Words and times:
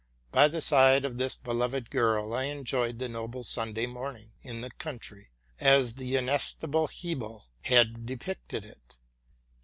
By 0.31 0.47
the 0.47 0.61
side 0.61 1.05
of 1.05 1.19
this 1.19 1.35
beloved 1.35 1.91
girl 1.91 2.33
I 2.33 2.45
enjoyed 2.45 2.97
the 2.97 3.07
noble 3.07 3.43
Sunday 3.43 3.85
morning 3.85 4.31
in 4.41 4.61
the 4.61 4.71
coun 4.71 4.97
try, 4.97 5.27
as 5.59 5.93
the 5.93 6.15
inestimable 6.15 6.87
Hebel 6.87 7.45
has 7.65 7.85
depicted 8.03 8.65
it. 8.65 8.97